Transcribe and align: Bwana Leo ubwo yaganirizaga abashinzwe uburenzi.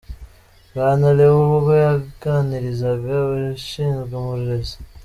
Bwana 0.69 1.07
Leo 1.17 1.35
ubwo 1.47 1.71
yaganirizaga 1.85 3.09
abashinzwe 3.23 4.13
uburenzi. 4.23 4.75